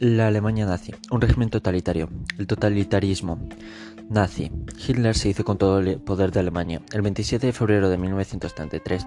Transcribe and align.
La 0.00 0.28
Alemania 0.28 0.64
nazi, 0.64 0.94
un 1.10 1.20
régimen 1.20 1.50
totalitario, 1.50 2.08
el 2.38 2.46
totalitarismo 2.46 3.48
nazi. 4.08 4.48
Hitler 4.86 5.16
se 5.16 5.30
hizo 5.30 5.44
con 5.44 5.58
todo 5.58 5.80
el 5.80 5.98
poder 5.98 6.30
de 6.30 6.38
Alemania. 6.38 6.80
El 6.92 7.02
27 7.02 7.48
de 7.48 7.52
febrero 7.52 7.90
de 7.90 7.98
1933, 7.98 9.04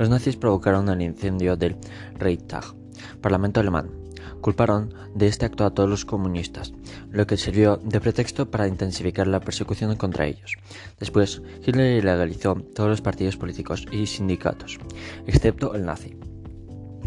los 0.00 0.08
nazis 0.08 0.34
provocaron 0.34 0.88
el 0.88 1.00
incendio 1.00 1.56
del 1.56 1.76
Reichstag, 2.18 2.74
parlamento 3.20 3.60
alemán. 3.60 3.92
Culparon 4.40 4.92
de 5.14 5.28
este 5.28 5.46
acto 5.46 5.64
a 5.64 5.74
todos 5.74 5.88
los 5.88 6.04
comunistas, 6.04 6.72
lo 7.12 7.24
que 7.24 7.36
sirvió 7.36 7.76
de 7.76 8.00
pretexto 8.00 8.50
para 8.50 8.66
intensificar 8.66 9.28
la 9.28 9.38
persecución 9.38 9.94
contra 9.94 10.26
ellos. 10.26 10.56
Después, 10.98 11.40
Hitler 11.64 11.98
ilegalizó 11.98 12.56
todos 12.74 12.90
los 12.90 13.00
partidos 13.00 13.36
políticos 13.36 13.86
y 13.92 14.06
sindicatos, 14.06 14.80
excepto 15.24 15.72
el 15.76 15.84
nazi. 15.84 16.16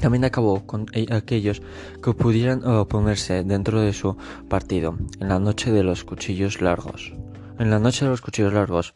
También 0.06 0.24
acabó 0.24 0.68
con 0.68 0.86
e-, 0.94 1.12
aquellos 1.12 1.64
que 2.04 2.14
pudieran 2.14 2.64
oponerse 2.64 3.44
dentro 3.44 3.82
de 3.82 3.92
su 3.92 4.16
partido 4.48 4.96
en 5.20 5.30
la 5.30 5.40
noche 5.40 5.72
de 5.72 5.82
los 5.82 6.04
cuchillos 6.04 6.62
largos. 6.62 7.12
En 7.58 7.72
la 7.72 7.80
noche 7.80 8.06
de 8.06 8.12
los 8.12 8.22
cuchillos 8.22 8.54
largos, 8.54 8.94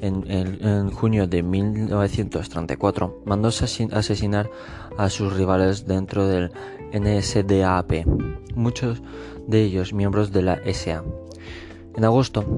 en, 0.00 0.90
junio 0.90 1.28
de 1.28 1.44
1934, 1.44 3.22
mandó 3.24 3.50
asesinar 3.50 4.50
a 4.96 5.08
sus 5.10 5.32
rivales 5.32 5.86
dentro 5.86 6.26
del 6.26 6.50
NSDAP, 6.92 8.04
muchos 8.56 9.00
de 9.46 9.62
ellos 9.62 9.92
miembros 9.92 10.32
de 10.32 10.42
la 10.42 10.60
SA. 10.74 11.04
En 11.96 12.04
agosto, 12.04 12.56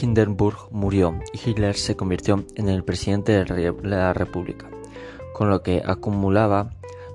Hindenburg 0.00 0.68
murió 0.70 1.18
y 1.32 1.50
Hitler 1.50 1.74
se 1.74 1.96
convirtió 1.96 2.44
en 2.54 2.68
el 2.68 2.84
presidente 2.84 3.44
de 3.44 3.74
la 3.82 4.12
República, 4.12 4.70
con 5.34 5.50
lo 5.50 5.64
que 5.64 5.82
acumulaba 5.84 6.70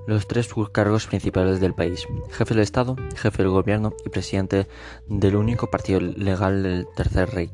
los 0.06 0.26
tres 0.26 0.48
cargos 0.72 1.06
principales 1.06 1.60
del 1.60 1.74
país, 1.74 2.06
jefe 2.30 2.54
del 2.54 2.62
Estado, 2.62 2.96
jefe 3.16 3.42
del 3.42 3.50
gobierno 3.50 3.94
y 4.04 4.08
presidente 4.08 4.66
del 5.08 5.36
único 5.36 5.68
partido 5.68 6.00
legal 6.00 6.62
del 6.62 6.86
Tercer 6.94 7.30
Rey. 7.30 7.50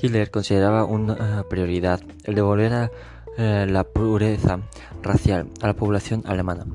Hitler 0.00 0.30
consideraba 0.30 0.84
una 0.84 1.44
prioridad 1.48 2.00
el 2.24 2.34
devolver 2.34 2.90
eh, 3.38 3.66
la 3.68 3.84
pureza 3.84 4.60
racial 5.02 5.48
a 5.60 5.68
la 5.68 5.74
población 5.74 6.22
alemana. 6.26 6.66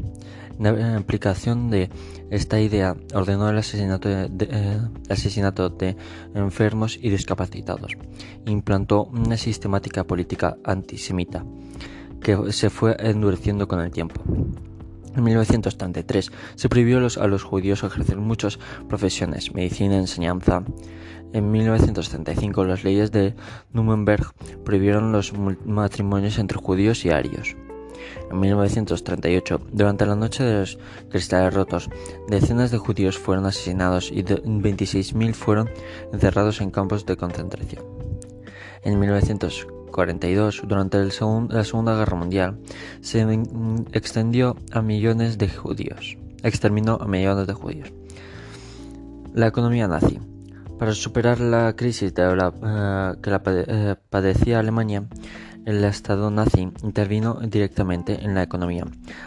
En 0.60 0.96
aplicación 0.96 1.70
de 1.70 1.90
esta 2.32 2.60
idea, 2.60 2.96
ordenó 3.14 3.48
el 3.50 3.60
asesinato 3.60 4.10
de, 4.10 4.48
eh, 4.50 4.80
asesinato 5.08 5.70
de 5.70 5.96
enfermos 6.34 6.98
y 7.00 7.12
discapacitados. 7.12 7.92
Implantó 8.48 9.04
una 9.04 9.38
sistemática 9.38 10.04
política 10.04 10.58
antisemita 10.64 11.46
que 12.22 12.52
se 12.52 12.72
fue 12.72 12.96
endureciendo 13.00 13.68
con 13.68 13.82
el 13.82 13.92
tiempo. 13.92 14.24
En 15.18 15.24
1933 15.24 16.32
se 16.54 16.70
prohibió 16.70 17.00
a 17.00 17.28
los 17.28 17.44
judíos 17.44 17.84
ejercer 17.84 18.18
muchas 18.18 18.60
profesiones, 18.88 19.52
medicina, 19.52 19.98
enseñanza. 19.98 20.64
En 21.34 21.52
1935 21.52 22.64
las 22.66 22.84
leyes 22.84 23.12
de 23.12 23.34
Nuremberg 23.74 24.32
prohibieron 24.64 25.12
los 25.12 25.34
matrimonios 25.66 26.38
entre 26.38 26.60
judíos 26.60 27.04
y 27.04 27.10
arios. 27.10 27.56
En 28.30 28.40
1938, 28.40 29.62
durante 29.72 30.06
la 30.06 30.16
noche 30.16 30.44
de 30.44 30.60
los 30.60 30.78
cristales 31.10 31.52
rotos, 31.52 31.90
decenas 32.28 32.70
de 32.70 32.78
judíos 32.78 33.18
fueron 33.18 33.48
asesinados 33.48 34.12
y 34.12 34.24
26.000 34.24 35.34
fueron 35.34 35.70
encerrados 36.14 36.62
en 36.62 36.70
campos 36.70 37.08
de 37.08 37.18
concentración. 37.18 37.84
En 38.84 39.00
1940, 39.00 39.77
42, 39.92 40.64
durante 40.66 40.98
la 41.04 41.64
Segunda 41.64 41.96
Guerra 41.96 42.18
Mundial, 42.18 42.60
se 43.02 43.26
extendió 43.92 44.56
a 44.72 44.82
millones 44.82 45.38
de 45.38 45.50
judíos. 45.50 46.18
Exterminó 46.44 46.98
a 47.02 47.08
millones 47.08 47.48
de 47.48 47.54
judíos. 47.54 47.94
La 49.34 49.48
economía 49.48 49.88
nazi. 49.88 50.20
Para 50.78 50.94
superar 50.94 51.40
la 51.40 51.76
crisis 51.76 52.14
eh, 52.16 53.14
que 53.22 53.30
la 53.32 53.42
eh, 53.46 53.96
padecía 54.10 54.60
Alemania, 54.60 55.08
el 55.66 55.84
Estado 55.84 56.30
nazi 56.30 56.72
intervino 56.84 57.40
directamente 57.42 58.24
en 58.24 58.36
la 58.36 58.44
economía, 58.44 58.86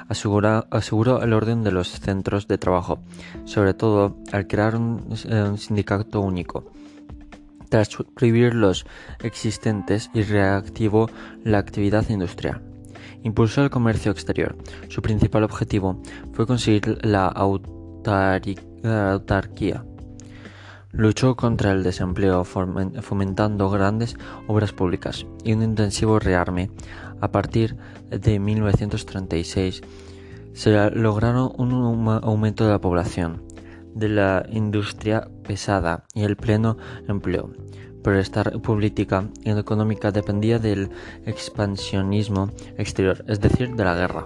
aseguró 0.08 1.22
el 1.22 1.32
orden 1.32 1.64
de 1.64 1.72
los 1.72 1.88
centros 2.00 2.46
de 2.48 2.56
trabajo, 2.56 3.00
sobre 3.44 3.74
todo 3.74 4.16
al 4.32 4.46
crear 4.46 4.76
un 4.76 5.58
sindicato 5.58 6.20
único 6.20 6.64
tras 7.70 7.96
los 8.54 8.84
existentes 9.22 10.10
y 10.12 10.22
reactivó 10.22 11.08
la 11.44 11.58
actividad 11.58 12.06
industrial. 12.10 12.60
Impulsó 13.22 13.62
el 13.62 13.70
comercio 13.70 14.12
exterior. 14.12 14.56
Su 14.88 15.00
principal 15.00 15.44
objetivo 15.44 16.02
fue 16.32 16.46
conseguir 16.46 16.98
la 17.02 17.26
autarquía. 17.28 18.66
Luchó 20.92 21.36
contra 21.36 21.70
el 21.70 21.84
desempleo 21.84 22.44
fomentando 22.44 23.70
grandes 23.70 24.16
obras 24.48 24.72
públicas 24.72 25.24
y 25.44 25.52
un 25.52 25.62
intensivo 25.62 26.18
rearme. 26.18 26.70
A 27.20 27.30
partir 27.30 27.76
de 28.10 28.40
1936 28.40 29.82
se 30.52 30.90
lograron 30.90 31.52
un 31.58 32.08
aumento 32.08 32.64
de 32.64 32.70
la 32.70 32.80
población 32.80 33.49
de 34.00 34.08
la 34.08 34.44
industria 34.50 35.28
pesada 35.44 36.04
y 36.14 36.24
el 36.24 36.36
pleno 36.36 36.76
empleo. 37.06 37.52
Pero 38.02 38.18
esta 38.18 38.42
política 38.44 39.28
económica 39.44 40.10
dependía 40.10 40.58
del 40.58 40.90
expansionismo 41.26 42.50
exterior, 42.78 43.24
es 43.28 43.40
decir, 43.40 43.76
de 43.76 43.84
la 43.84 43.94
guerra. 43.94 44.24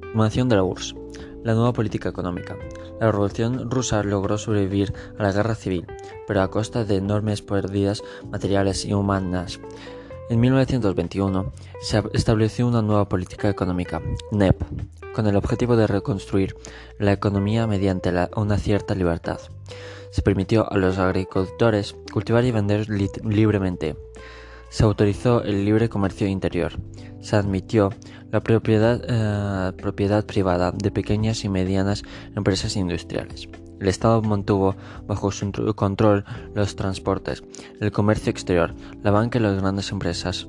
Formación 0.00 0.48
de 0.48 0.56
la 0.56 0.64
URSS. 0.64 0.96
La 1.44 1.54
nueva 1.54 1.74
política 1.74 2.08
económica. 2.08 2.56
La 2.98 3.12
revolución 3.12 3.70
rusa 3.70 4.02
logró 4.02 4.38
sobrevivir 4.38 4.92
a 5.18 5.22
la 5.22 5.32
guerra 5.32 5.54
civil, 5.54 5.86
pero 6.26 6.42
a 6.42 6.50
costa 6.50 6.84
de 6.84 6.96
enormes 6.96 7.42
pérdidas 7.42 8.02
materiales 8.32 8.84
y 8.84 8.94
humanas. 8.94 9.60
En 10.28 10.40
1921 10.40 11.52
se 11.80 12.02
estableció 12.12 12.66
una 12.66 12.82
nueva 12.82 13.08
política 13.08 13.48
económica, 13.48 14.02
NEP, 14.32 14.60
con 15.14 15.28
el 15.28 15.36
objetivo 15.36 15.76
de 15.76 15.86
reconstruir 15.86 16.56
la 16.98 17.12
economía 17.12 17.68
mediante 17.68 18.12
una 18.34 18.58
cierta 18.58 18.96
libertad. 18.96 19.38
Se 20.10 20.22
permitió 20.22 20.70
a 20.70 20.78
los 20.78 20.98
agricultores 20.98 21.94
cultivar 22.12 22.44
y 22.44 22.50
vender 22.50 22.88
libremente. 22.88 23.96
Se 24.68 24.82
autorizó 24.82 25.42
el 25.44 25.64
libre 25.64 25.88
comercio 25.88 26.26
interior. 26.26 26.72
Se 27.20 27.36
admitió 27.36 27.90
la 28.32 28.42
propiedad, 28.42 29.00
eh, 29.06 30.22
privada 30.26 30.72
de 30.72 30.90
pequeñas 30.90 31.44
y 31.44 31.48
medianas 31.48 32.02
empresas 32.34 32.74
industriales. 32.74 33.48
El 33.80 33.88
Estado 33.88 34.22
mantuvo 34.22 34.74
bajo 35.06 35.30
su 35.30 35.50
control 35.74 36.24
los 36.54 36.76
transportes, 36.76 37.44
el 37.80 37.92
comercio 37.92 38.30
exterior, 38.30 38.74
la 39.02 39.10
banca 39.10 39.38
y 39.38 39.42
las 39.42 39.60
grandes 39.60 39.90
empresas. 39.92 40.48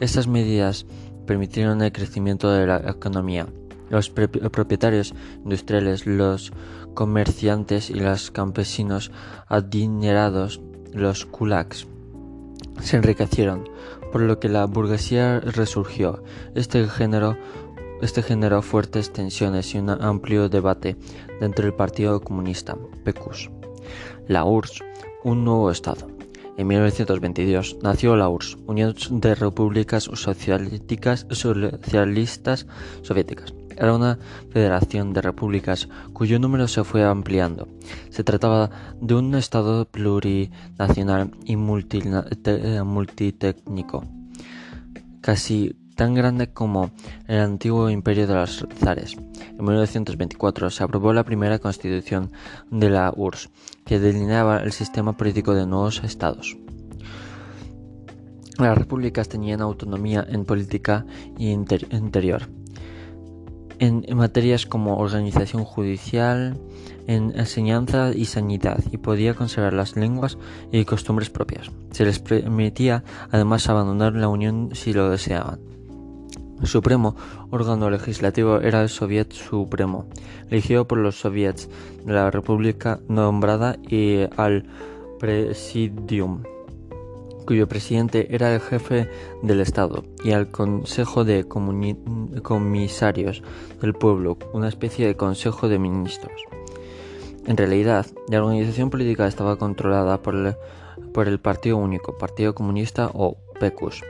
Estas 0.00 0.26
medidas 0.26 0.86
permitieron 1.26 1.82
el 1.82 1.92
crecimiento 1.92 2.50
de 2.50 2.66
la 2.66 2.78
economía. 2.88 3.46
Los 3.90 4.10
propietarios 4.10 5.14
industriales, 5.44 6.06
los 6.06 6.52
comerciantes 6.94 7.90
y 7.90 7.94
los 7.94 8.30
campesinos 8.30 9.10
adinerados, 9.46 10.60
los 10.92 11.24
kulaks, 11.24 11.86
se 12.80 12.96
enriquecieron, 12.96 13.68
por 14.12 14.20
lo 14.22 14.40
que 14.40 14.48
la 14.48 14.64
burguesía 14.66 15.40
resurgió. 15.40 16.22
Este 16.54 16.86
género 16.86 17.36
este 18.00 18.22
generó 18.22 18.62
fuertes 18.62 19.12
tensiones 19.12 19.74
y 19.74 19.78
un 19.78 19.90
amplio 19.90 20.48
debate 20.48 20.96
dentro 21.40 21.64
del 21.64 21.74
Partido 21.74 22.20
Comunista, 22.20 22.76
PECUS. 23.04 23.50
La 24.28 24.44
URSS, 24.44 24.84
un 25.24 25.44
nuevo 25.44 25.70
Estado. 25.70 26.06
En 26.56 26.66
1922 26.66 27.78
nació 27.82 28.16
la 28.16 28.28
URSS, 28.28 28.58
Unión 28.66 28.94
de 29.10 29.34
Repúblicas 29.34 30.10
Socialistas 30.12 31.26
Soviéticas. 33.02 33.54
Era 33.76 33.94
una 33.94 34.18
federación 34.50 35.12
de 35.12 35.22
repúblicas 35.22 35.88
cuyo 36.12 36.40
número 36.40 36.66
se 36.66 36.82
fue 36.82 37.04
ampliando. 37.04 37.68
Se 38.10 38.24
trataba 38.24 38.70
de 39.00 39.14
un 39.14 39.36
Estado 39.36 39.84
plurinacional 39.84 41.30
y 41.44 41.56
multitécnico, 41.56 44.04
casi 45.20 45.76
tan 45.98 46.14
grande 46.14 46.46
como 46.46 46.92
el 47.26 47.40
antiguo 47.40 47.90
imperio 47.90 48.28
de 48.28 48.34
los 48.34 48.64
zares. 48.76 49.16
En 49.16 49.64
1924 49.64 50.70
se 50.70 50.84
aprobó 50.84 51.12
la 51.12 51.24
primera 51.24 51.58
constitución 51.58 52.30
de 52.70 52.88
la 52.88 53.12
URSS, 53.16 53.50
que 53.84 53.98
delineaba 53.98 54.58
el 54.58 54.70
sistema 54.70 55.16
político 55.16 55.54
de 55.54 55.66
nuevos 55.66 56.04
estados. 56.04 56.56
Las 58.58 58.78
repúblicas 58.78 59.28
tenían 59.28 59.60
autonomía 59.60 60.24
en 60.28 60.44
política 60.44 61.04
y 61.36 61.50
interior, 61.50 62.42
en, 63.80 64.04
materias 64.16 64.66
como 64.66 64.98
organización 64.98 65.64
judicial, 65.64 66.60
en 67.08 67.36
enseñanza 67.36 68.12
y 68.14 68.26
sanidad, 68.26 68.84
y 68.92 68.98
podía 68.98 69.34
conservar 69.34 69.72
las 69.72 69.96
lenguas 69.96 70.38
y 70.70 70.84
costumbres 70.84 71.28
propias. 71.28 71.72
Se 71.90 72.04
les 72.04 72.20
permitía 72.20 73.02
además 73.32 73.68
abandonar 73.68 74.12
la 74.12 74.28
Unión 74.28 74.70
si 74.74 74.92
lo 74.92 75.10
deseaban. 75.10 75.77
Supremo 76.66 77.16
órgano 77.50 77.90
legislativo 77.90 78.60
era 78.60 78.82
el 78.82 78.88
Soviet 78.88 79.32
Supremo, 79.32 80.06
elegido 80.50 80.86
por 80.86 80.98
los 80.98 81.20
soviets 81.20 81.68
de 82.04 82.12
la 82.12 82.30
República 82.30 83.00
nombrada 83.08 83.76
y 83.88 84.20
al 84.36 84.64
Presidium, 85.18 86.42
cuyo 87.46 87.66
presidente 87.66 88.34
era 88.34 88.54
el 88.54 88.60
jefe 88.60 89.08
del 89.42 89.60
Estado, 89.60 90.04
y 90.22 90.32
al 90.32 90.50
Consejo 90.50 91.24
de 91.24 91.46
Comisarios 92.42 93.42
del 93.80 93.94
Pueblo, 93.94 94.38
una 94.52 94.68
especie 94.68 95.06
de 95.06 95.16
Consejo 95.16 95.68
de 95.68 95.78
Ministros. 95.78 96.42
En 97.46 97.56
realidad, 97.56 98.04
la 98.28 98.44
organización 98.44 98.90
política 98.90 99.26
estaba 99.26 99.56
controlada 99.56 100.20
por 100.20 100.34
el, 100.34 100.54
por 101.14 101.28
el 101.28 101.40
Partido 101.40 101.78
Único, 101.78 102.18
Partido 102.18 102.54
Comunista 102.54 103.10
o 103.14 103.38
PECUS, 103.58 104.02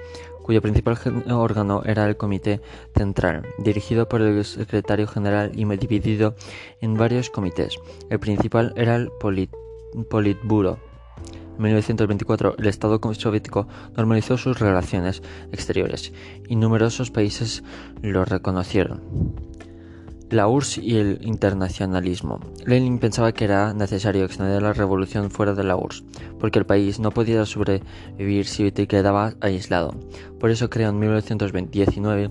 cuyo 0.48 0.62
principal 0.62 0.96
órgano 1.30 1.82
era 1.84 2.08
el 2.08 2.16
Comité 2.16 2.62
Central, 2.96 3.42
dirigido 3.58 4.08
por 4.08 4.22
el 4.22 4.42
secretario 4.46 5.06
general 5.06 5.52
y 5.54 5.66
dividido 5.76 6.36
en 6.80 6.94
varios 6.94 7.28
comités. 7.28 7.76
El 8.08 8.18
principal 8.18 8.72
era 8.74 8.96
el 8.96 9.10
Politburo. 10.08 10.78
En 11.58 11.62
1924, 11.62 12.54
el 12.56 12.66
Estado 12.66 12.98
soviético 13.12 13.68
normalizó 13.94 14.38
sus 14.38 14.58
relaciones 14.58 15.22
exteriores 15.52 16.14
y 16.48 16.56
numerosos 16.56 17.10
países 17.10 17.62
lo 18.00 18.24
reconocieron 18.24 19.47
la 20.30 20.48
URSS 20.48 20.78
y 20.78 20.96
el 20.96 21.18
internacionalismo. 21.22 22.40
Lenin 22.66 22.98
pensaba 22.98 23.32
que 23.32 23.44
era 23.44 23.72
necesario 23.72 24.24
extender 24.24 24.62
la 24.62 24.72
revolución 24.72 25.30
fuera 25.30 25.54
de 25.54 25.64
la 25.64 25.76
URSS, 25.76 26.04
porque 26.38 26.58
el 26.58 26.66
país 26.66 27.00
no 27.00 27.10
podía 27.10 27.44
sobrevivir 27.46 28.46
si 28.46 28.70
quedaba 28.72 29.34
aislado. 29.40 29.94
Por 30.38 30.50
eso 30.50 30.68
creó 30.70 30.90
en 30.90 30.98
1919 30.98 32.30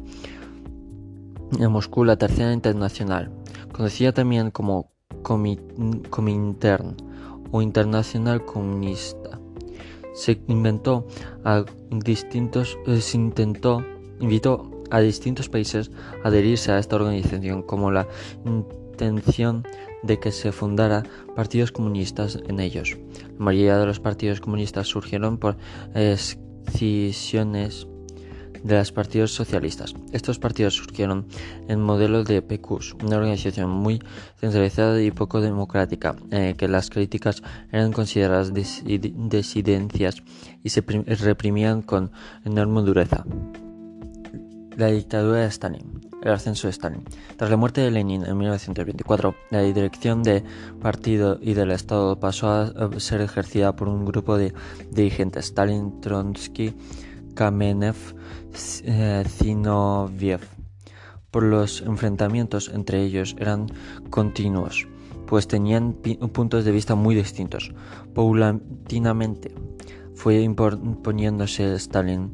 en 1.59 1.71
Moscú 1.71 2.03
la 2.03 2.17
Tercera 2.17 2.53
Internacional, 2.53 3.31
conocida 3.71 4.11
también 4.11 4.51
como 4.51 4.91
Comintern 5.21 6.95
o 7.51 7.61
Internacional 7.61 8.45
Comunista. 8.45 9.39
Se 10.13 10.41
inventó 10.47 11.05
a 11.43 11.63
distintos, 11.91 12.77
eh, 12.87 13.01
se 13.01 13.17
intentó, 13.17 13.83
invitó 14.19 14.76
a 14.89 14.99
distintos 14.99 15.49
países 15.49 15.91
adherirse 16.23 16.71
a 16.71 16.79
esta 16.79 16.95
organización 16.95 17.61
como 17.61 17.91
la 17.91 18.07
intención 18.45 19.63
de 20.03 20.19
que 20.19 20.31
se 20.31 20.51
fundara 20.51 21.03
partidos 21.35 21.71
comunistas 21.71 22.39
en 22.47 22.59
ellos. 22.59 22.97
La 23.37 23.45
mayoría 23.45 23.77
de 23.77 23.85
los 23.85 23.99
partidos 23.99 24.41
comunistas 24.41 24.87
surgieron 24.87 25.37
por 25.37 25.57
escisiones 25.93 27.87
de 28.63 28.75
los 28.75 28.91
partidos 28.91 29.33
socialistas. 29.33 29.93
Estos 30.11 30.39
partidos 30.39 30.75
surgieron 30.75 31.27
en 31.67 31.79
modelo 31.79 32.23
de 32.23 32.41
PQs, 32.41 32.95
una 33.03 33.17
organización 33.17 33.69
muy 33.69 34.01
centralizada 34.39 35.01
y 35.01 35.11
poco 35.11 35.41
democrática, 35.41 36.15
en 36.31 36.41
el 36.41 36.55
que 36.55 36.67
las 36.67 36.89
críticas 36.89 37.43
eran 37.71 37.93
consideradas 37.93 38.53
disidencias 38.53 40.23
y 40.63 40.69
se 40.69 40.81
reprimían 40.81 41.81
con 41.81 42.11
enorme 42.45 42.81
dureza. 42.81 43.23
La 44.77 44.87
dictadura 44.87 45.39
de 45.39 45.47
Stalin. 45.47 46.01
El 46.21 46.31
ascenso 46.31 46.67
de 46.67 46.71
Stalin. 46.71 47.03
Tras 47.35 47.49
la 47.49 47.57
muerte 47.57 47.81
de 47.81 47.89
Lenin 47.89 48.23
en 48.23 48.37
1924, 48.37 49.33
la 49.49 49.61
dirección 49.63 50.21
del 50.21 50.43
partido 50.79 51.39
y 51.41 51.55
del 51.55 51.71
Estado 51.71 52.19
pasó 52.19 52.51
a 52.51 52.99
ser 52.99 53.21
ejercida 53.21 53.75
por 53.75 53.87
un 53.87 54.05
grupo 54.05 54.37
de 54.37 54.53
dirigentes: 54.91 55.45
Stalin, 55.45 55.99
Trotsky, 55.99 56.75
Kamenev, 57.33 57.95
eh, 58.83 59.23
Zinoviev. 59.27 60.41
Por 61.31 61.41
los 61.41 61.81
enfrentamientos 61.81 62.69
entre 62.71 63.01
ellos 63.01 63.35
eran 63.39 63.65
continuos, 64.11 64.87
pues 65.25 65.47
tenían 65.47 65.93
puntos 66.33 66.65
de 66.65 66.71
vista 66.71 66.93
muy 66.93 67.15
distintos. 67.15 67.73
Paulatinamente 68.13 69.55
fue 70.13 70.41
imponiéndose 70.41 71.73
Stalin 71.73 72.29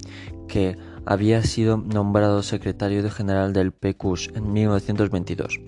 que 0.49 0.77
había 1.05 1.43
sido 1.43 1.77
nombrado 1.77 2.43
secretario 2.43 3.09
general 3.09 3.53
del 3.53 3.71
PQS 3.71 4.31
en 4.35 4.53
1922. 4.53 5.59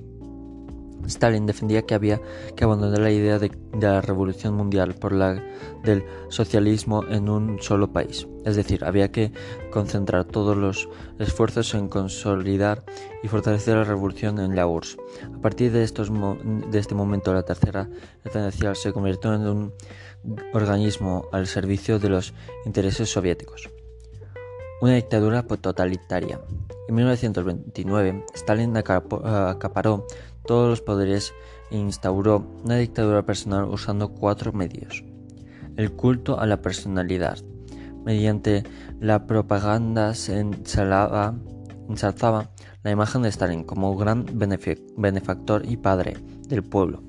Stalin 1.07 1.45
defendía 1.45 1.83
que 1.83 1.93
había 1.93 2.19
que 2.55 2.63
abandonar 2.63 2.99
la 2.99 3.11
idea 3.11 3.39
de, 3.39 3.51
la 3.79 4.01
revolución 4.01 4.55
mundial 4.55 4.95
por 4.95 5.11
la 5.11 5.41
del 5.83 6.03
socialismo 6.29 7.03
en 7.07 7.29
un 7.29 7.61
solo 7.61 7.91
país, 7.91 8.27
es 8.43 8.55
decir, 8.55 8.83
había 8.83 9.11
que 9.11 9.31
concentrar 9.71 10.25
todos 10.25 10.57
los 10.57 10.89
esfuerzos 11.19 11.73
en 11.75 11.89
consolidar 11.89 12.83
y 13.21 13.27
fortalecer 13.27 13.75
la 13.77 13.83
revolución 13.83 14.39
en 14.39 14.55
la 14.55 14.67
URSS. 14.67 14.97
A 15.37 15.41
partir 15.41 15.71
de, 15.71 15.83
este 15.83 16.95
momento, 16.95 17.33
la 17.33 17.43
tercera 17.43 17.89
internacional 18.23 18.75
se 18.75 18.91
convirtió 18.91 19.33
en 19.33 19.47
un 19.47 19.73
organismo 20.53 21.27
al 21.31 21.45
servicio 21.47 21.99
de 21.99 22.09
los 22.09 22.33
intereses 22.65 23.09
soviéticos 23.11 23.69
una 24.81 24.93
dictadura 24.93 25.43
totalitaria. 25.43 26.39
En 26.87 26.95
1929, 26.95 28.25
Stalin 28.33 28.77
acaparó 28.77 30.07
todos 30.45 30.69
los 30.69 30.81
poderes 30.81 31.33
e 31.71 31.77
instauró 31.77 32.45
una 32.63 32.77
dictadura 32.77 33.25
personal 33.25 33.65
usando 33.65 34.09
cuatro 34.09 34.53
medios. 34.53 35.03
El 35.77 35.91
culto 35.91 36.39
a 36.39 36.45
la 36.45 36.61
personalidad. 36.61 37.39
Mediante 38.05 38.63
la 38.99 39.25
propaganda 39.25 40.13
se 40.13 40.39
ensalzaba 40.39 41.33
la 42.83 42.91
imagen 42.91 43.23
de 43.23 43.29
Stalin 43.29 43.63
como 43.63 43.97
gran 43.97 44.25
benefactor 44.35 45.65
y 45.65 45.77
padre 45.77 46.15
del 46.47 46.63
pueblo. 46.63 47.01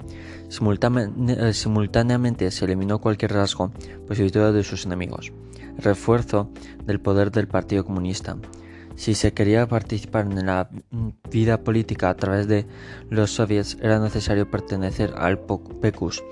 Simultáneamente 0.48 2.50
se 2.50 2.64
eliminó 2.64 3.00
cualquier 3.00 3.34
rasgo 3.34 3.72
positivo 4.06 4.52
de 4.52 4.64
sus 4.64 4.86
enemigos 4.86 5.32
refuerzo 5.78 6.50
del 6.84 7.00
poder 7.00 7.30
del 7.30 7.48
Partido 7.48 7.84
Comunista. 7.84 8.36
Si 8.96 9.14
se 9.14 9.32
quería 9.32 9.66
participar 9.66 10.26
en 10.26 10.46
la 10.46 10.70
vida 11.30 11.62
política 11.62 12.08
a 12.08 12.16
través 12.16 12.48
de 12.48 12.66
los 13.10 13.30
soviets 13.30 13.76
era 13.82 13.98
necesario 13.98 14.50
pertenecer 14.50 15.12
al 15.16 15.38
PECUS, 15.38 16.24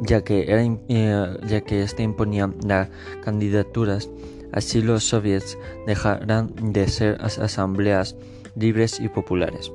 ya 0.00 0.22
que, 0.24 0.50
era, 0.50 0.62
eh, 0.88 1.38
ya 1.46 1.60
que 1.60 1.82
este 1.82 2.02
imponía 2.02 2.50
las 2.66 2.88
candidaturas. 3.24 4.10
Así 4.52 4.82
los 4.82 5.04
soviets 5.04 5.56
dejarán 5.86 6.52
de 6.72 6.88
ser 6.88 7.18
asambleas 7.20 8.16
libres 8.56 8.98
y 8.98 9.08
populares. 9.08 9.70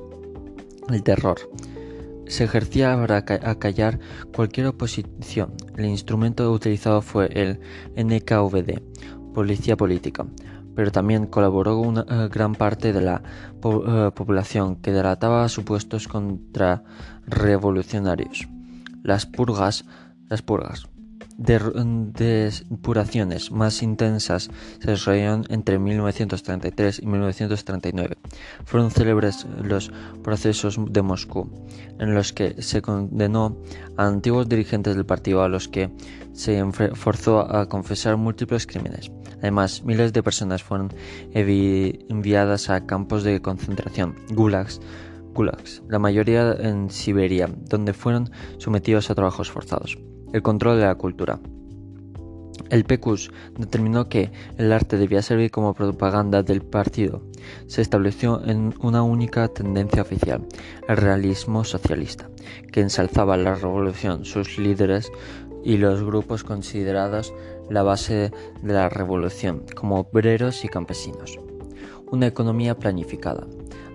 El 0.90 1.02
terror 1.02 1.38
se 2.28 2.44
ejercía 2.44 2.96
para 2.96 3.16
acallar 3.18 3.98
cualquier 4.34 4.68
oposición. 4.68 5.52
El 5.76 5.84
instrumento 5.86 6.52
utilizado 6.52 7.02
fue 7.02 7.26
el 7.32 7.58
NKVD, 7.96 8.80
Policía 9.34 9.76
Política, 9.76 10.24
pero 10.74 10.90
también 10.90 11.26
colaboró 11.26 11.78
una 11.78 12.06
eh, 12.08 12.28
gran 12.32 12.54
parte 12.54 12.92
de 12.92 13.00
la 13.00 13.22
eh, 13.64 14.10
población 14.14 14.76
que 14.76 14.92
delataba 14.92 15.48
supuestos 15.48 16.06
contrarrevolucionarios. 16.08 18.48
Las 19.02 19.26
purgas, 19.26 19.84
las 20.28 20.42
purgas 20.42 20.88
depuraciones 21.38 23.52
más 23.52 23.82
intensas 23.82 24.50
se 24.80 24.90
desarrollaron 24.90 25.44
entre 25.50 25.78
1933 25.78 27.02
y 27.02 27.06
1939. 27.06 28.16
Fueron 28.64 28.90
célebres 28.90 29.46
los 29.62 29.92
procesos 30.22 30.80
de 30.88 31.02
Moscú, 31.02 31.50
en 31.98 32.14
los 32.14 32.32
que 32.32 32.62
se 32.62 32.80
condenó 32.82 33.56
a 33.96 34.06
antiguos 34.06 34.48
dirigentes 34.48 34.96
del 34.96 35.06
partido 35.06 35.42
a 35.42 35.48
los 35.48 35.68
que 35.68 35.90
se 36.32 36.64
forzó 36.94 37.54
a 37.54 37.68
confesar 37.68 38.16
múltiples 38.16 38.66
crímenes. 38.66 39.12
Además, 39.38 39.82
miles 39.84 40.12
de 40.12 40.22
personas 40.22 40.62
fueron 40.62 40.92
enviadas 41.34 42.70
a 42.70 42.86
campos 42.86 43.24
de 43.24 43.42
concentración, 43.42 44.14
gulags, 44.30 44.80
la 45.88 45.98
mayoría 45.98 46.56
en 46.58 46.88
Siberia, 46.88 47.50
donde 47.68 47.92
fueron 47.92 48.30
sometidos 48.56 49.10
a 49.10 49.14
trabajos 49.14 49.50
forzados 49.50 49.98
el 50.32 50.42
control 50.42 50.78
de 50.78 50.86
la 50.86 50.94
cultura. 50.94 51.40
El 52.70 52.84
PECUS 52.84 53.30
determinó 53.56 54.08
que 54.08 54.32
el 54.58 54.72
arte 54.72 54.96
debía 54.96 55.22
servir 55.22 55.50
como 55.50 55.74
propaganda 55.74 56.42
del 56.42 56.62
partido. 56.62 57.22
Se 57.66 57.80
estableció 57.80 58.42
en 58.44 58.74
una 58.80 59.02
única 59.02 59.46
tendencia 59.48 60.02
oficial, 60.02 60.44
el 60.88 60.96
realismo 60.96 61.64
socialista, 61.64 62.28
que 62.72 62.80
ensalzaba 62.80 63.36
la 63.36 63.54
revolución, 63.54 64.24
sus 64.24 64.58
líderes 64.58 65.12
y 65.64 65.76
los 65.76 66.02
grupos 66.02 66.44
considerados 66.44 67.32
la 67.70 67.82
base 67.82 68.32
de 68.62 68.72
la 68.72 68.88
revolución, 68.88 69.64
como 69.76 70.00
obreros 70.00 70.64
y 70.64 70.68
campesinos. 70.68 71.38
Una 72.10 72.26
economía 72.26 72.76
planificada. 72.76 73.46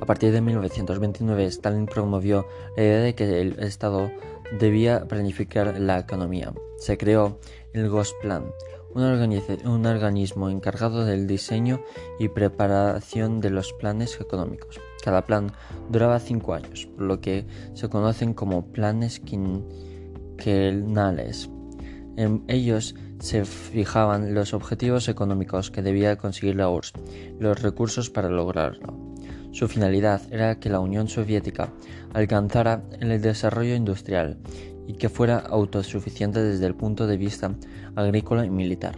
A 0.02 0.06
partir 0.06 0.32
de 0.32 0.42
1929, 0.42 1.46
Stalin 1.46 1.86
promovió 1.86 2.46
la 2.76 2.84
idea 2.84 3.00
de 3.02 3.16
que 3.16 3.40
el 3.40 3.60
Estado 3.60 4.12
debía 4.60 5.08
planificar 5.08 5.79
la 5.79 6.00
economía. 6.00 6.53
Se 6.77 6.98
creó 6.98 7.39
el 7.74 7.89
Gosplan, 7.89 8.51
un, 8.93 9.86
organismo 9.86 10.50
encargado 10.50 11.05
del 11.05 11.27
diseño 11.27 11.84
y 12.20 12.27
preparación 12.29 13.39
de 13.39 13.51
los 13.51 13.74
planes 13.74 14.20
económicos. 14.20 14.79
Cada 15.03 15.25
plan 15.25 15.51
duraba 15.89 16.20
cinco 16.20 16.53
años, 16.53 16.88
por 16.88 17.05
lo 17.05 17.22
que 17.22 17.46
se 17.74 17.89
conocen 17.89 18.34
como 18.34 18.72
planes 18.72 19.20
quinquenales. 19.20 21.50
En 22.17 22.43
ellos 22.48 22.96
se 23.20 23.46
fijaban 23.46 24.34
los 24.34 24.53
objetivos 24.53 25.08
económicos 25.08 25.72
que 25.72 25.81
debía 25.81 26.17
conseguir 26.17 26.55
la 26.55 26.70
URSS 26.70 26.93
los 27.39 27.62
recursos 27.62 28.10
para 28.10 28.29
lograrlo. 28.29 29.00
Su 29.51 29.67
finalidad 29.67 30.22
era 30.31 30.60
que 30.60 30.70
la 30.70 30.79
Unión 30.79 31.08
Soviética 31.08 31.74
alcanzara 32.13 32.84
el 33.00 33.22
desarrollo 33.22 33.75
industrial 33.75 34.38
y 34.88 34.93
que 34.93 35.10
fuera 35.10 35.38
autosuficiente 35.38 36.41
desde 36.41 36.65
el 36.65 36.75
punto 36.75 37.05
de 37.05 37.17
vista 37.17 37.53
agrícola 37.96 38.46
y 38.46 38.50
militar. 38.50 38.96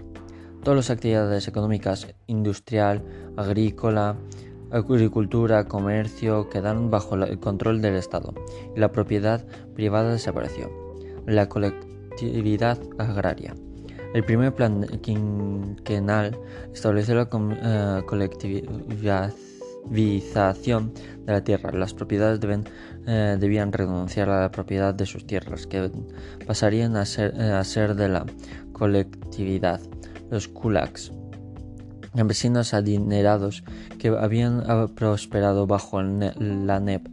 Todas 0.63 0.77
las 0.77 0.89
actividades 0.89 1.47
económicas, 1.47 2.07
industrial, 2.27 3.03
agrícola, 3.35 4.15
agricultura, 4.71 5.67
comercio, 5.67 6.49
quedaron 6.49 6.89
bajo 6.89 7.15
el 7.15 7.39
control 7.39 7.81
del 7.81 7.95
Estado 7.95 8.33
y 8.75 8.79
la 8.79 8.91
propiedad 8.91 9.45
privada 9.75 10.11
desapareció. 10.11 10.71
La 11.25 11.49
colectividad 11.49 12.79
agraria. 12.97 13.55
El 14.13 14.23
primer 14.23 14.53
plan 14.53 14.85
quinquenal 15.01 16.37
estableció 16.71 17.15
la 17.15 17.27
eh, 17.31 18.03
colectividad 18.05 19.33
de 21.25 21.33
la 21.33 21.43
tierra. 21.43 21.71
Las 21.71 21.93
propiedades 21.93 22.39
eh, 23.05 23.37
debían 23.39 23.71
renunciar 23.71 24.29
a 24.29 24.41
la 24.41 24.51
propiedad 24.51 24.93
de 24.93 25.05
sus 25.05 25.25
tierras, 25.25 25.67
que 25.67 25.91
pasarían 26.45 26.95
a 26.95 27.05
ser, 27.05 27.33
eh, 27.37 27.51
a 27.51 27.63
ser 27.63 27.95
de 27.95 28.09
la 28.09 28.25
colectividad. 28.71 29.81
Los 30.29 30.47
kulaks, 30.47 31.11
campesinos 32.15 32.73
adinerados 32.73 33.63
que 33.99 34.09
habían 34.09 34.63
ah, 34.67 34.87
prosperado 34.93 35.67
bajo 35.67 36.01
la 36.01 36.79
NEP, 36.79 37.07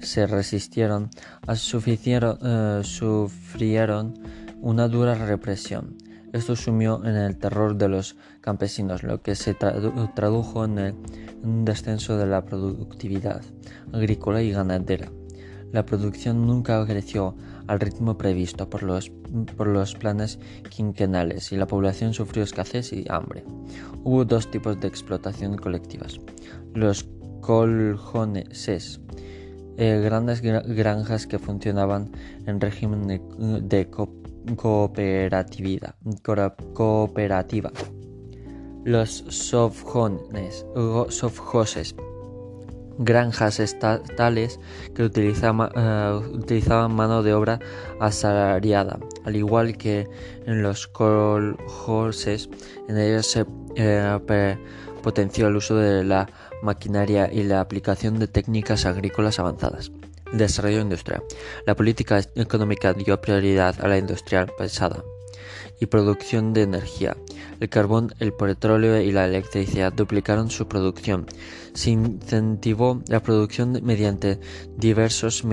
se 0.00 0.26
resistieron, 0.26 1.10
a 1.46 1.54
eh, 1.54 2.80
sufrieron 2.84 4.14
una 4.60 4.88
dura 4.88 5.14
represión. 5.14 5.96
Esto 6.32 6.54
sumió 6.54 7.04
en 7.04 7.16
el 7.16 7.36
terror 7.36 7.76
de 7.76 7.88
los 7.88 8.16
campesinos, 8.40 9.02
lo 9.02 9.20
que 9.20 9.34
se 9.34 9.54
tradujo 9.54 10.64
en 10.64 10.94
un 11.42 11.64
descenso 11.64 12.16
de 12.16 12.26
la 12.26 12.44
productividad 12.44 13.42
agrícola 13.92 14.40
y 14.42 14.52
ganadera. 14.52 15.10
La 15.72 15.86
producción 15.86 16.46
nunca 16.46 16.84
creció 16.84 17.36
al 17.66 17.78
ritmo 17.78 18.18
previsto 18.18 18.68
por 18.68 18.82
los, 18.82 19.10
por 19.56 19.68
los 19.68 19.94
planes 19.94 20.38
quinquenales 20.68 21.52
y 21.52 21.56
la 21.56 21.66
población 21.66 22.12
sufrió 22.12 22.42
escasez 22.42 22.92
y 22.92 23.04
hambre. 23.08 23.44
Hubo 24.02 24.24
dos 24.24 24.50
tipos 24.50 24.80
de 24.80 24.88
explotación 24.88 25.56
colectivas. 25.56 26.20
Los 26.74 27.08
coljoneses, 27.40 29.00
eh, 29.76 30.00
grandes 30.02 30.42
granjas 30.42 31.26
que 31.26 31.38
funcionaban 31.38 32.10
en 32.46 32.60
régimen 32.60 33.06
de, 33.06 33.20
de 33.62 33.88
cooperativa. 34.56 35.94
cooperativa. 36.74 37.72
Los 38.84 39.24
sovjones, 39.28 40.64
sovjoses, 41.08 41.94
granjas 43.00 43.60
estatales 43.60 44.60
que 44.94 45.02
utilizaban, 45.02 45.70
eh, 45.74 46.20
utilizaban, 46.32 46.94
mano 46.94 47.22
de 47.22 47.34
obra 47.34 47.58
asalariada, 47.98 48.98
al 49.24 49.36
igual 49.36 49.76
que 49.76 50.08
en 50.46 50.62
los 50.62 50.86
coljoses, 50.86 52.48
en 52.88 52.98
ellos 52.98 53.26
se 53.26 53.46
eh, 53.76 54.56
potenció 55.02 55.48
el 55.48 55.56
uso 55.56 55.76
de 55.76 56.04
la 56.04 56.28
maquinaria 56.62 57.32
y 57.32 57.42
la 57.42 57.60
aplicación 57.60 58.18
de 58.18 58.28
técnicas 58.28 58.84
agrícolas 58.84 59.38
avanzadas. 59.38 59.90
Desarrollo 60.32 60.80
industrial. 60.80 61.22
La 61.66 61.74
política 61.74 62.20
económica 62.34 62.92
dio 62.92 63.20
prioridad 63.20 63.76
a 63.80 63.88
la 63.88 63.98
industria 63.98 64.46
pesada 64.46 65.02
y 65.80 65.86
producción 65.86 66.52
de 66.52 66.62
energía. 66.62 67.16
El 67.58 67.68
carbón, 67.68 68.14
el 68.20 68.32
petróleo 68.32 69.00
y 69.00 69.12
la 69.12 69.24
electricidad 69.24 69.92
duplicaron 69.92 70.50
su 70.50 70.68
producción. 70.68 71.26
Se 71.72 71.90
incentivó 71.90 73.02
la 73.08 73.22
producción 73.22 73.78
mediante 73.82 74.38
diversos 74.76 75.44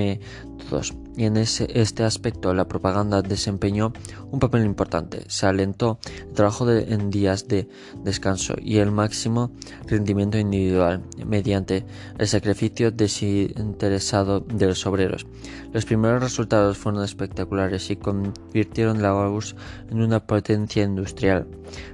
y 1.16 1.26
en 1.26 1.38
ese, 1.38 1.68
este 1.74 2.04
aspecto 2.04 2.54
la 2.54 2.68
propaganda 2.68 3.22
desempeñó 3.22 3.94
un 4.32 4.40
papel 4.40 4.66
importante. 4.66 5.24
Se 5.28 5.46
alentó 5.46 6.00
el 6.20 6.34
trabajo 6.34 6.70
en 6.70 7.10
días 7.10 7.48
de 7.48 7.68
descanso 8.04 8.56
y 8.62 8.78
el 8.78 8.92
máximo 8.92 9.52
rendimiento 9.88 10.38
individual 10.38 11.04
mediante 11.26 11.86
el 12.18 12.28
sacrificio 12.28 12.92
desinteresado 12.92 14.42
de 14.42 14.68
los 14.68 14.86
obreros. 14.86 15.26
Los 15.74 15.86
primeros 15.86 16.22
resultados 16.22 16.78
fueron 16.78 17.04
espectaculares 17.04 17.90
y 17.90 17.96
convirtieron 17.96 19.02
la 19.02 19.16
URSS 19.16 19.56
en 19.90 20.02
una 20.02 20.20
potencia 20.20 20.84
industrial, 20.84 21.48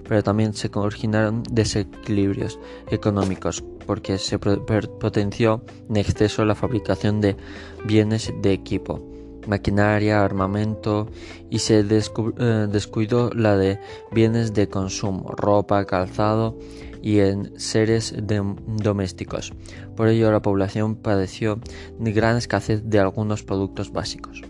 pero 0.08 0.24
también 0.24 0.54
se 0.54 0.70
originaron 0.74 1.44
desequilibrios 1.50 2.60
económicos 2.90 3.64
porque 3.86 4.18
se 4.18 4.40
potenció 4.40 5.64
en 5.90 5.98
exceso 5.98 6.46
la 6.46 6.56
fabricación 6.56 7.22
de 7.22 7.36
bienes 7.86 8.34
de 8.42 8.54
equipo 8.54 9.14
maquinaria, 9.48 10.24
armamento 10.24 11.08
y 11.50 11.60
se 11.60 11.80
eh, 11.80 12.68
descuidó 12.70 13.30
la 13.34 13.58
de 13.58 13.80
bienes 14.12 14.54
de 14.54 14.68
consumo, 14.68 15.32
ropa, 15.32 15.86
calzado 15.86 16.58
y 17.02 17.20
en 17.20 17.60
seres 17.60 18.16
domésticos. 18.68 19.54
Por 19.96 20.08
ello 20.08 20.32
la 20.32 20.42
población 20.42 20.96
padeció 20.96 21.60
gran 22.00 22.38
escasez 22.38 22.84
de 22.86 23.00
algunos 23.00 23.44
productos 23.44 23.92
básicos. 23.92 24.42